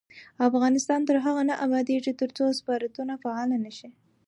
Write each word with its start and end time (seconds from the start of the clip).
افغانستان 0.47 0.99
تر 1.09 1.15
هغو 1.25 1.41
نه 1.49 1.55
ابادیږي، 1.65 2.11
ترڅو 2.21 2.43
سفارتونه 2.59 3.13
فعال 3.23 3.49
نشي. 3.65 3.89